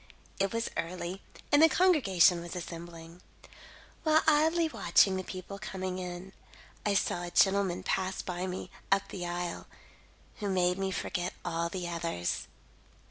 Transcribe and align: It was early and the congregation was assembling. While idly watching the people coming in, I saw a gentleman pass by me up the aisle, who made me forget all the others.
It 0.39 0.51
was 0.51 0.71
early 0.77 1.21
and 1.51 1.61
the 1.61 1.69
congregation 1.69 2.41
was 2.41 2.55
assembling. 2.55 3.21
While 4.01 4.23
idly 4.25 4.67
watching 4.67 5.15
the 5.15 5.23
people 5.23 5.59
coming 5.59 5.99
in, 5.99 6.33
I 6.83 6.95
saw 6.95 7.21
a 7.21 7.29
gentleman 7.29 7.83
pass 7.83 8.23
by 8.23 8.47
me 8.47 8.71
up 8.91 9.09
the 9.09 9.27
aisle, 9.27 9.67
who 10.37 10.49
made 10.49 10.79
me 10.79 10.89
forget 10.89 11.35
all 11.45 11.69
the 11.69 11.87
others. 11.87 12.47